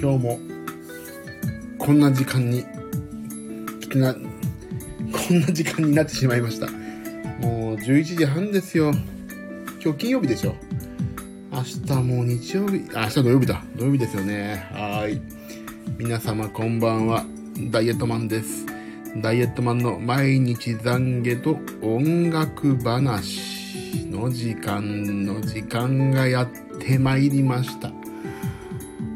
[0.00, 0.38] 今日も
[1.76, 2.62] こんな時間に
[3.90, 6.68] こんな時間になってしまいました。
[7.44, 8.92] もう11時半ですよ。
[9.82, 10.54] 今日金曜日でしょ。
[11.50, 13.64] 明日もう日曜日明日土曜日だ。
[13.76, 14.68] 土曜日ですよね。
[14.70, 15.20] はい。
[15.98, 17.24] 皆様こんばんは。
[17.72, 18.66] ダイエットマンです。
[19.20, 27.90] ダイエットマンの毎日懺悔と音楽話の時間の時間がやってまいりました。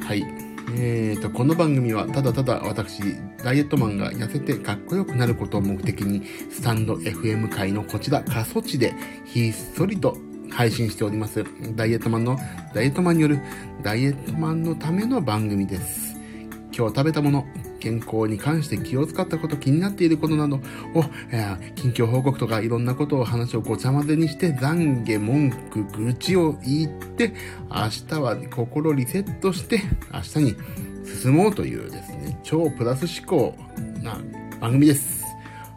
[0.05, 0.42] はい。
[0.75, 3.03] えーと、この番組はただただ私、
[3.43, 8.95] ダイエットマンが痩せてかっこよくなることを目的に、スタンド FM 界のこちら過疎地で
[9.27, 10.17] ひっそりと
[10.51, 11.45] 配信しております。
[11.75, 12.39] ダイエットマンの、
[12.75, 13.41] ダイエットマンによる
[13.83, 16.17] ダイエットマンのための番組です。
[16.75, 17.47] 今日食べたもの、
[17.83, 20.61] 健康に関して気を使ったこと、気になっていることなどを、
[21.33, 27.35] えー、近況報告とかいろんなことを話をごちゃ混ぜにして、懺悔、文句、愚痴を言って、
[27.69, 29.81] 明日は心リセットして、
[30.13, 30.57] 明日に
[31.05, 33.57] 進もうというですね、超プラス思考
[34.01, 34.17] な
[34.61, 35.25] 番組です。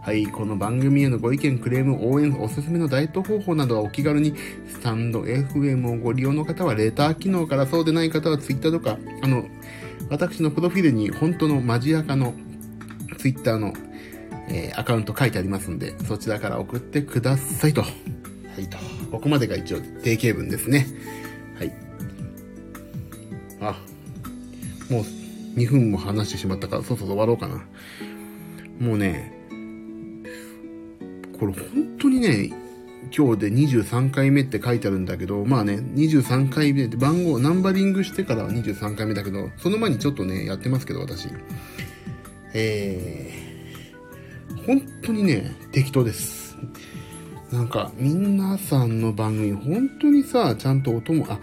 [0.01, 4.35] はい、この番組へのご意見、クレーム、応援、おすすめのダイエット方法などはお気軽に、
[4.67, 9.45] スタンド FM をご利用の方はレター機能から、そうでない方は Twitter とか、あの、
[10.09, 12.33] 私のプロフィールに本当のマジアカの
[13.17, 13.73] Twitter の、
[14.49, 17.81] えー、アカウント書いてありますんで、そちらから送ってくださいと。
[17.81, 17.87] は
[18.59, 18.77] いと。
[19.11, 20.87] ここまでが一応定型文ですね。
[21.57, 21.73] はい。
[23.61, 23.75] あ、
[24.89, 25.03] もう
[25.57, 27.63] 2分も話してしまったから、そろそろ終わろうかな。
[28.79, 29.33] もうね、
[31.39, 32.64] これ本当にね、
[33.15, 41.29] 今日で23回目って書いてあるんだけど、まあね、23回目で番号、ナンバリングしてからは23回目だけど、その前にちょっとね、やってますけど、私。
[42.53, 46.55] えー、本当にね、適当です。
[47.51, 51.39] なんか、皆さんの番組、本当にさ、ちゃんと音も、あ、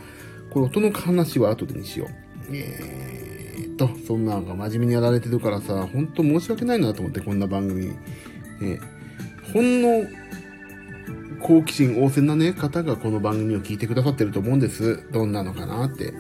[0.51, 2.07] これ音の話は後でにしよ
[2.51, 2.57] う。
[2.57, 7.93] えーと、そんなのが真面目にやられてるからさ、本当申し訳ないなと思って、こんな番組。
[8.61, 10.22] えー、ほんの
[11.43, 15.03] 好奇心旺盛なね、方がこの番組を聞いてくださってると思うんです。
[15.11, 16.15] どんなのかなって。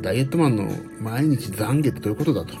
[0.00, 0.70] ダイエットマンの
[1.00, 2.54] 毎日懺悔ってどういうことだと。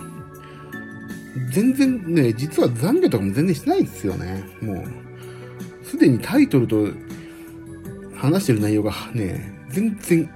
[1.52, 4.44] 全然ね、実は懺悔とかも全然してないですよね。
[4.60, 6.88] もう、すでにタイトルと
[8.16, 10.28] 話してる内容がね、全然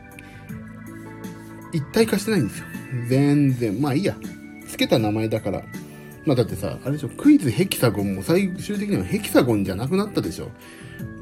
[1.73, 2.67] 一体化してないんですよ。
[3.09, 3.83] 全然。
[3.83, 4.17] まあいいや。
[4.69, 5.65] つけた名前だから。
[6.25, 10.50] まあだってさ、あれでしょ、クイズヘキサゴンも最終的にはヘキサゴンじゃなくなったでしょ。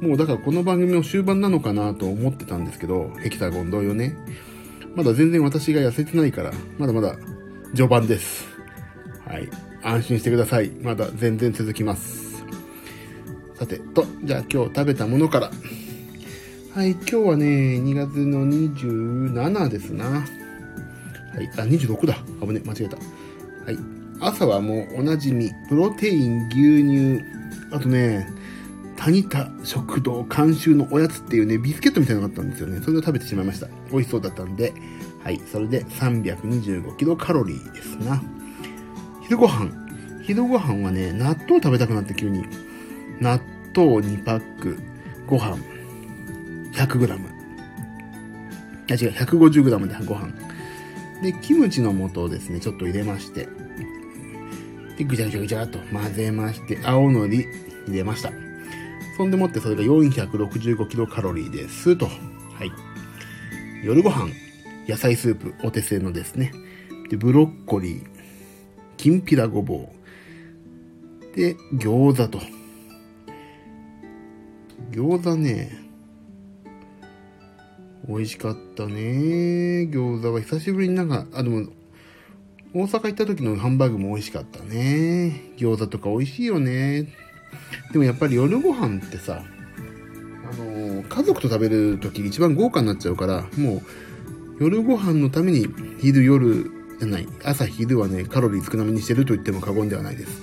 [0.01, 4.17] もうだからこの番組の終盤なのかなと思ってたんですけど、ヘキサゴン同様ね。
[4.95, 7.17] まだ全然私が痩せてないから、まだまだ
[7.71, 8.47] 序盤です。
[9.27, 9.49] はい。
[9.83, 10.71] 安心してください。
[10.83, 12.45] まだ全然続きます。
[13.55, 15.51] さて、と、じゃあ今日食べたものから。
[16.75, 17.47] はい、今日はね、
[17.79, 20.05] 2月の27ですな。
[20.07, 20.21] は
[21.41, 22.17] い、あ、26だ。
[22.41, 22.97] 危ね、間違えた。
[22.97, 23.79] はい。
[24.21, 27.21] 朝はもうおなじみ、プロテイン、牛乳、
[27.73, 28.29] あとね、
[29.03, 32.81] タニタ食堂監修のおやつっていうね、ビスケットみたいなのがあったんですよね。
[32.81, 33.67] それを食べてしまいました。
[33.91, 34.73] 美味しそうだったんで、
[35.25, 35.41] はい。
[35.51, 38.23] それで325キロカロリーですな。
[39.25, 39.73] 昼ご飯。
[40.23, 42.45] 昼ご飯はね、納豆食べたくなって急に。
[43.21, 43.41] 納
[43.75, 44.79] 豆2パック、
[45.27, 45.57] ご飯
[46.73, 47.19] 100g。
[48.89, 50.33] あ、違う、150g でご飯。
[51.25, 53.49] で、キムチの素をですね、ちょっと入れまして。
[54.97, 57.49] で、ぐちゃぐちゃぐちゃっと混ぜまして、青のり
[57.89, 58.52] 入れました。
[59.17, 62.07] そんでもってそれが465キロカロリーですと。
[62.07, 62.13] は
[62.65, 62.73] い。
[63.85, 64.31] 夜ご飯、
[64.89, 66.53] 野菜スープ、お手製のですね。
[67.11, 68.07] で、ブロッコリー、
[68.97, 69.91] きんぴらごぼ
[71.33, 71.37] う。
[71.37, 72.41] で、餃子と。
[74.91, 75.71] 餃子ね、
[78.09, 79.89] 美味しかったね。
[79.91, 81.67] 餃子は久しぶりになんか、あ、でも、
[82.75, 85.53] 大阪行った時のハンバーグも美味しかったね。
[85.59, 87.09] 餃子とか美味しいよね。
[87.93, 89.43] でもやっぱり夜ご飯ってさ、
[90.53, 93.83] あのー、家族と食べる時一番豪華になっちゃうから、もう
[94.61, 95.67] 夜ご飯のために
[96.01, 100.43] 昼夜じゃない、朝昼はね、カロリー少なめにしてると言っても過言ではないです。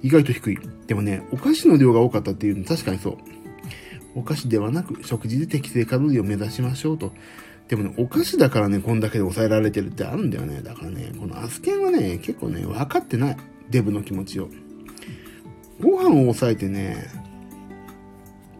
[0.00, 0.58] 意外と低い。
[0.86, 3.16] でもね、お菓子の量が多かったっていうの確かにそう。
[4.14, 7.12] お菓子ではなく食事で適正カロリーを目指しましょうと。
[7.68, 10.62] でもね、お菓子だからね、こんだけで抑えられてるってあるんだよね。
[10.62, 13.36] だからね、このアスケンはね、結構ね、分かってない。
[13.70, 14.48] デブの気持ちを。
[15.80, 17.06] ご飯を抑えてね、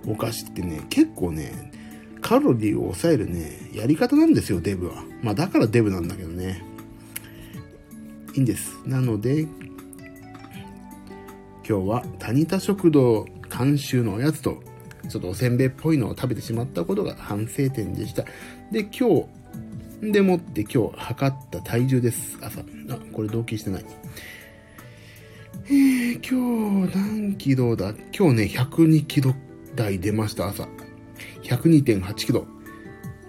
[0.06, 1.72] お菓子ってね、結構ね、
[2.20, 5.02] カロリーを抑えるね、やり方なんですよ、デブは。
[5.22, 6.62] まあだからデブなんだけどね。
[8.34, 8.76] いいんです。
[8.84, 9.42] なので、
[11.68, 14.62] 今日はタニタ食堂監修のおやつと、
[15.08, 18.24] ちょっとおせんべいっぽいのを食べてしまったことが反省点でした。
[18.70, 19.26] で、今
[20.02, 22.38] 日、でもって今日測った体重です。
[22.40, 22.60] 朝。
[22.60, 22.64] あ、
[23.12, 23.84] これ同期してない。
[25.66, 27.94] えー、今日何キロだ？
[28.16, 29.34] 今日ね、102キロ
[29.74, 30.68] 台出ました、朝。
[31.42, 32.46] 102.8キロ。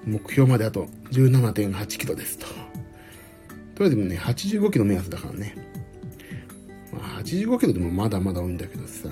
[0.06, 2.46] 目標まであと17.8キロですと。
[3.76, 5.56] とりあえずね、85キロ目安だからね。
[6.92, 9.10] まあ、85キロでもまだまだ多いんだけどさ。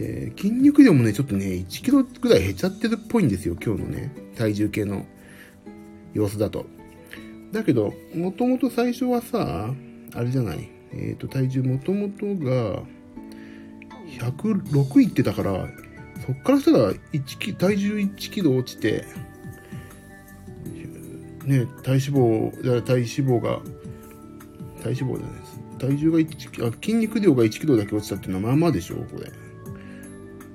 [0.00, 5.04] で、筋肉量もね、ちょっとね、1キロぐらい減っちゃってるっぽいんですよ、今日のね、体重計の
[6.14, 6.64] 様子だと。
[7.52, 9.74] だけど、もともと最初はさ、
[10.14, 10.70] あれじゃない。
[10.92, 12.82] えっ、ー、と、体重もともとが、
[14.18, 15.68] 106いってたから、
[16.26, 19.04] そっからしたら1キ、体重1キロ落ちて、
[21.44, 23.60] ね、体脂肪、体脂肪が、
[24.82, 25.60] 体脂肪じゃないです。
[25.78, 29.49] 体重が1あ、筋肉量が1キロだけ落ちたっていうのはまあまあでしょ、これ。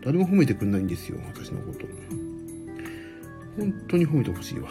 [0.06, 1.88] 誰も褒めてくんないんですよ、私のこと。
[3.58, 4.70] 本当に褒めてほしいわ。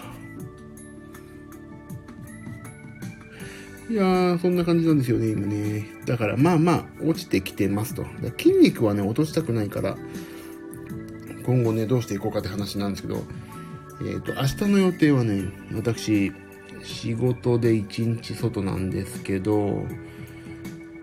[3.91, 5.87] いやー、そんな感じなんですよね、今ね。
[6.07, 8.07] だから、まあまあ、落ちてきてますと。
[8.39, 9.97] 筋肉はね、落としたくないから、
[11.45, 13.25] 今後ね、どうしていこうかって話なんですけど、
[14.01, 16.33] えっ、ー、と、明日の予定はね、私、
[16.85, 19.85] 仕事で一日外なんですけど、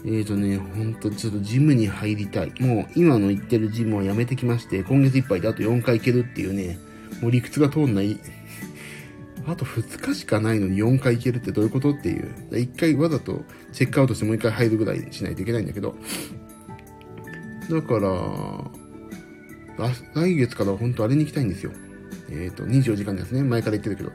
[0.03, 2.53] えっ、ー、とね、ほんとちょっとジムに入りたい。
[2.60, 6.79] もう今の行ってるジムをやめてきまして、今月いっぱいであと4回行けるっていうね、
[7.22, 8.20] もう理屈が通んない
[9.46, 12.31] あと2日しかないのに4回行けるってどういうことっていう。
[12.51, 15.96] 1回わざとチェックアウトしてもう1回入るぐらいしないといけないんだけど。
[17.70, 21.72] だから、来月から本当あれに行きたいんですよ。
[22.29, 23.43] えっ、ー、と、24時間ですね。
[23.43, 24.12] 前から言ってるけど。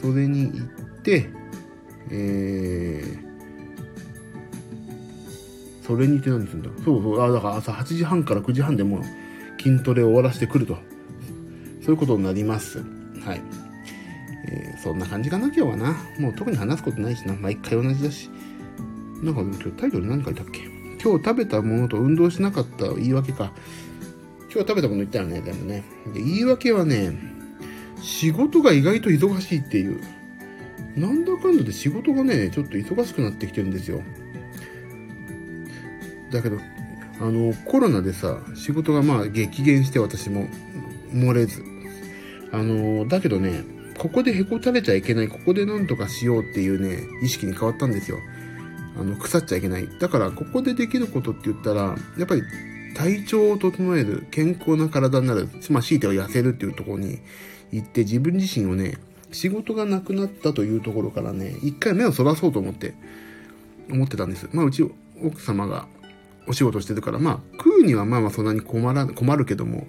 [0.00, 1.30] それに行って、
[2.10, 3.31] えー、
[5.86, 6.70] それにて何するんだ？
[6.84, 9.02] そうそう、あ、だから朝8時半から9時半でもう
[9.62, 10.76] 筋トレを終わらせてくると。
[11.82, 12.78] そういうことになります。
[13.24, 13.42] はい。
[14.48, 15.96] えー、そんな感じかな、今日はな。
[16.18, 17.34] もう特に話すことないしな。
[17.34, 18.30] 毎回同じだし。
[19.22, 20.60] なんか今日タイトル何書いたっけ？
[21.02, 23.52] 今日食べたものと運動しなかった言い訳か。
[24.52, 25.82] 今日食べたもの言ったよね、でもね。
[26.12, 27.12] で言い訳はね、
[28.00, 30.00] 仕事が意外と忙しいっていう。
[30.96, 34.02] なんだかんだで仕事がね、ちょっと忙しくなってきてるんですよ。
[36.32, 36.58] だけど、
[37.20, 40.48] あの、コロナでさ、仕事がまあ激減して私も
[41.12, 41.62] 漏れず。
[42.50, 43.62] あの、だけどね、
[43.98, 48.18] ここでへこたれちゃいけない、ここでなんとかしようっていうね、意識に変わったんですよ。
[48.98, 49.88] あの、腐っちゃいけない。
[50.00, 52.42] だから、ここでできることって言ったら、やっぱり
[52.94, 57.20] 体調を整える、健康な体になる、まあ、強いては痩せるっていうところに
[57.70, 58.98] 行って、自分自身をね、
[59.30, 62.94] 仕事がなくなったというところからね、一回目をそらそうと思って、
[63.90, 64.48] 思ってたんです。
[64.52, 64.84] まあ、うち、
[65.22, 65.86] 奥様が
[66.46, 69.86] お仕事してるから、まあ、食うにはまあまあそんなに困ら、困るけども、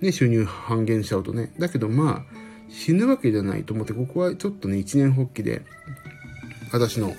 [0.00, 1.52] ね、収入半減しちゃうとね。
[1.58, 2.34] だけどまあ、
[2.68, 5.62] 死ぬわけじゃないと思って、ここはちょっとね、一年発起で、
[6.72, 7.14] 私の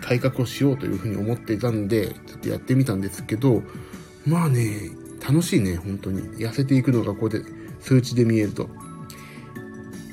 [0.00, 3.62] 改革をしようというふうに思っていたんで、ちょっとやってみたんですけど、
[4.26, 4.90] まあね、
[5.26, 6.22] 楽しいね、本当に。
[6.38, 7.42] 痩せていくのがこうで
[7.80, 8.68] 数値で見えると。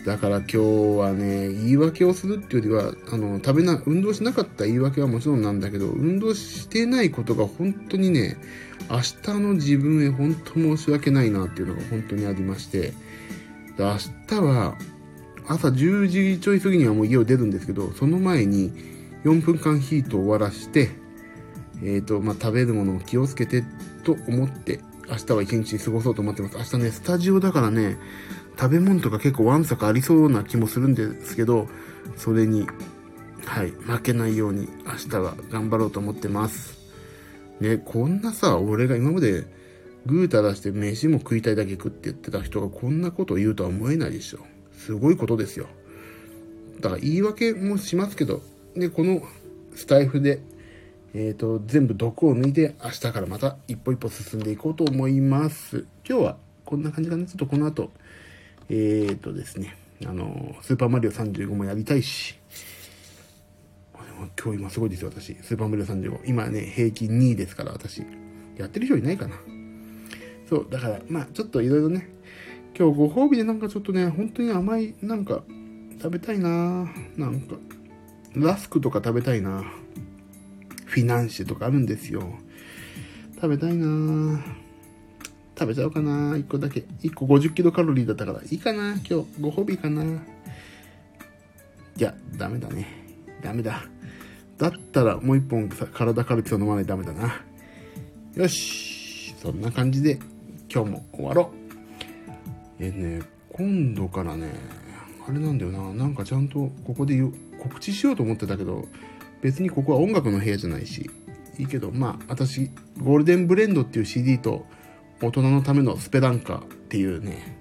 [0.09, 0.57] だから今日
[0.97, 8.35] はね、言い訳をするっていうよりは、あの、食べな、運動しなかった言い訳はもちろんなんだけど、運動してないことが本当にね、
[8.89, 12.93] 明日の自分へ本当申し訳ないなっていうのが本当にありまして、
[13.77, 13.97] 明
[14.27, 14.79] 日は
[15.47, 18.73] 朝10時ちょい過ぎにはもう家を出るんですけど、その前に
[19.25, 20.89] 4分間ヒートを終わらして、
[21.83, 23.63] えっ、ー、と、まあ、食べるものを気をつけて
[24.03, 26.57] と思って、明日は一日過ごそうと思ってます。
[26.57, 27.97] 明日ね、スタジオだからね、
[28.59, 31.67] 食べ物とか結構わんさかありそうな気もするんですけど、
[32.15, 32.67] それに、
[33.45, 36.77] はい、負けないように明日は頑張ろうと思ってます。
[37.59, 39.45] ね、こんなさ、俺が今まで
[40.05, 44.39] ぐーたらして飯も食いたいだけ食って言ってた人がこんなことを言うとは思えないでしょ。
[44.73, 45.67] すごいことですよ。
[46.79, 48.41] だから言い訳もしますけど、
[48.75, 49.23] で、この
[49.75, 50.41] スタイフで、
[51.13, 55.85] えっ、ー、と、全部毒を抜いて明日からまた一歩一歩進んでいこうと思います。
[56.07, 57.25] 今日はこんな感じかな。
[57.25, 57.91] ちょっとこの後、
[58.69, 59.75] えっ、ー、とですね、
[60.05, 62.35] あの、スーパーマリオ35もやりたいし、
[64.41, 65.35] 今日今すごいですよ、私。
[65.41, 66.19] スーパーマリオ35。
[66.25, 68.03] 今ね、平均2位ですから、私。
[68.57, 69.35] やってる人いないかな。
[70.49, 72.09] そう、だから、まあ、ちょっといろいろね、
[72.77, 75.43] 今日ご褒美でなんかちょっとね、本当に甘い、なんか、
[76.01, 77.55] 食べたいななんか、
[78.35, 79.63] ラスクとか食べたいな
[80.89, 82.23] フィナンシェとかあるんですよ。
[83.35, 84.43] 食べたいな
[85.57, 86.83] 食べちゃおうかな1個だけ。
[87.03, 90.07] 1個50キロカロリーだったから、いいかな今日、ご褒美かない
[92.01, 92.87] や、ダメだね。
[93.41, 93.83] ダメだ。
[94.57, 97.41] だったらもう1本体カルピスを飲まないとダメだな。
[98.35, 99.35] よし。
[99.41, 100.19] そんな感じで
[100.73, 101.51] 今日も終わろ
[102.79, 102.83] う。
[102.83, 103.21] えね、
[103.53, 104.53] 今度からね、
[105.27, 105.93] あれなんだよな。
[105.93, 107.21] なんかちゃんとここで
[107.61, 108.87] 告知しようと思ってたけど、
[109.41, 111.09] 別にここは音楽の部屋じゃないし、
[111.57, 114.65] いいけど、まあ、私、ゴールデンブレンドっていう CD と、
[115.21, 117.57] 大人のためのスペランカっていうね、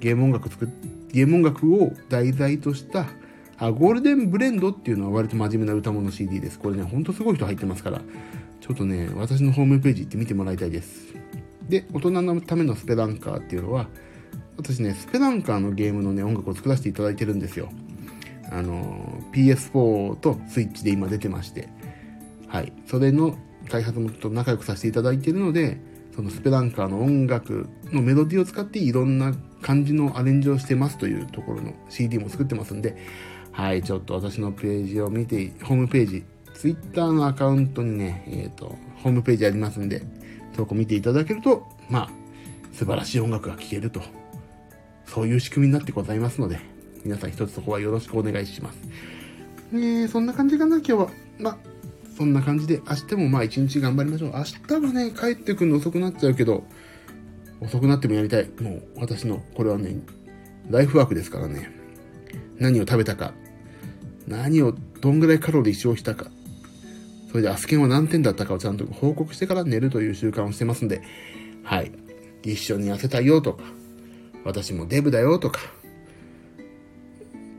[0.00, 0.68] ゲーム音楽作っ、
[1.12, 3.06] ゲーム音楽を題材とした
[3.58, 6.58] あ、ゴールデンブレンドっていうのは割と真面目な歌物 CD です。
[6.58, 8.00] これね、ほんとすごい人入ってますから、
[8.60, 11.14] ちょっとね、私のホームページ行って見てもらいたいです。
[11.68, 13.88] で、大人のためのスペランカーっていうのは、
[14.58, 17.70] 私ね、スペランカーのゲームのね、音楽を作らせていただいてるんですよ。
[18.50, 21.68] あの、PS4 とスイッチで今出てまして、
[22.48, 22.72] はい。
[22.86, 23.36] それの
[23.68, 25.78] 開発もと仲良くさせていただいているので、
[26.14, 32.96] そのスペランカーの音楽のメロディーを使っていろんな感じのアレンジをしてますというところの CD も作ってますんで、
[33.52, 36.24] はい、ちょっと私のページを見て、ホームページ、
[36.54, 40.02] Twitter のアカウントにね、えっ、ー、と、ホームページありますんで、
[40.54, 42.10] そこ見ていただけると、まあ、
[42.72, 44.00] 素晴らしい音楽が聴けると、
[45.04, 46.58] そういう仕組みになってございますので、
[47.04, 48.78] 皆さん一つそこはよろしくお願いします。
[49.72, 51.10] えー、そんな感じかな、今日は。
[51.38, 51.58] ま、
[52.16, 54.32] そんな感じで、明日もまあ一日頑張りましょう。
[54.34, 56.64] 明日はね、帰ってくるの遅くなっちゃうけど、
[57.60, 58.48] 遅くなってもやりたい。
[58.60, 59.98] もう私の、これはね、
[60.70, 61.70] ライフワークですからね。
[62.58, 63.34] 何を食べたか、
[64.26, 66.30] 何を、どんぐらいカロリー消費したか、
[67.30, 71.02] それでアスケンは何点だったかをちゃんと報告してから寝るという習慣をしてますんで、
[71.64, 71.92] はい。
[72.42, 73.62] 一緒に痩せたよとか、
[74.44, 75.60] 私もデブだよとか、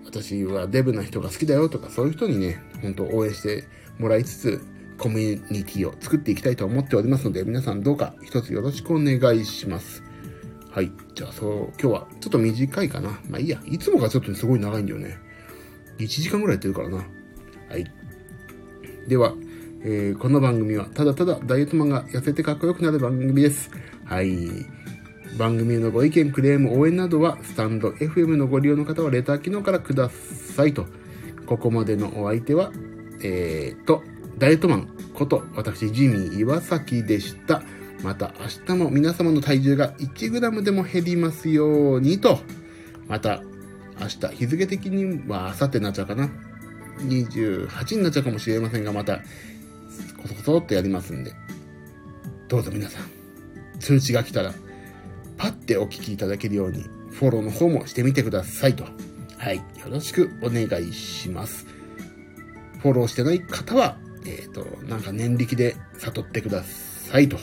[0.07, 3.65] 私はデブな人が好きだよとか、そういう人にね、本当応援して
[3.99, 4.61] もらいつつ、
[4.97, 10.01] コミュニティを作っていきたいと思っておりますので、皆さんどうか一つよろしくお願いします。
[10.71, 10.91] はい。
[11.13, 13.19] じゃあ、そう、今日はちょっと短いかな。
[13.29, 13.61] まあいいや。
[13.65, 15.17] いつもがちょっとすごい長いんだよね。
[15.99, 16.97] 1時間ぐらいやってるからな。
[16.97, 17.03] は
[17.77, 17.85] い。
[19.07, 19.33] では、
[19.83, 23.69] えー、この番組はただただダイエットマンが痩せてかっこよくなる番組です。
[24.05, 24.76] はい。
[25.37, 30.85] 番組へのご意見、クレーム、応援などは、スタンド FM のご利用の方はレター機能からくださいと。
[31.45, 32.71] ここまでのお相手は、
[33.21, 34.03] えーと、
[34.37, 37.63] ダイエットマンこと、私、ジミー岩崎でした。
[38.03, 42.39] また明日も皆様の体重が 1g でも減りますようにと。
[43.07, 43.41] また
[43.99, 46.29] 明日、日付的には明後日になっちゃうかな。
[46.99, 49.21] 28になっちゃうかもしれませんが、また、
[50.21, 51.33] コソコソっとやりますんで。
[52.47, 53.03] どうぞ皆さん、
[53.79, 54.53] 通知が来たら、
[55.37, 58.85] パッてお聞きいただけるように、フォローの方もしてみてくださいと。
[59.37, 59.57] はい。
[59.57, 61.65] よろしくお願いします。
[62.79, 67.37] フォローしてない方は、えっ、ー、と、なんか年力で悟ってくださいと。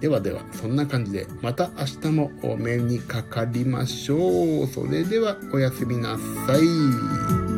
[0.00, 4.66] ではでは、そんな感じで、また明日もお目にかかりましょう。
[4.66, 7.51] それでは、おやすみなさい。